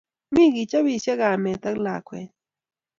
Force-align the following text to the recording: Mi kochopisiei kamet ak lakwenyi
Mi 0.33 0.43
kochopisiei 0.53 1.19
kamet 1.21 1.63
ak 1.69 1.75
lakwenyi 1.83 2.33